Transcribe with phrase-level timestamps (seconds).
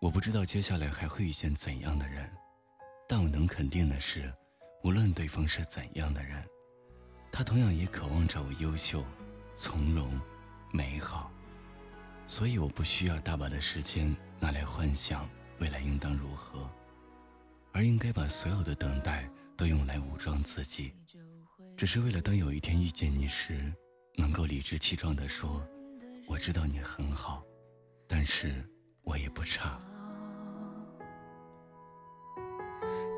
[0.00, 2.26] 我不知道接下来还会遇见怎样的人，
[3.06, 4.32] 但我能肯定的是，
[4.82, 6.42] 无论对方是怎样的人，
[7.30, 9.04] 他同样也渴望着我优秀、
[9.54, 10.18] 从容、
[10.72, 11.30] 美好。
[12.26, 15.28] 所以我不需要大把的时间拿来幻想
[15.58, 16.66] 未来应当如何，
[17.70, 20.94] 而应该把所有的等待都用来武装自己，
[21.76, 23.70] 只是为了当有一天遇见你时，
[24.16, 25.62] 能够理直气壮地说
[26.26, 27.44] ：“我知道你很好，
[28.08, 28.66] 但是
[29.02, 29.78] 我也不差。”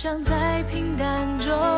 [0.00, 1.77] 想在平淡中。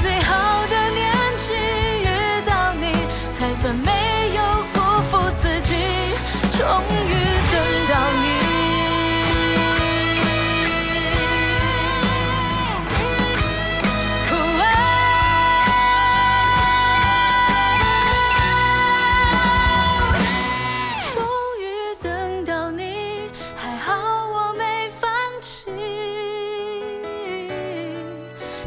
[0.00, 0.29] 最后。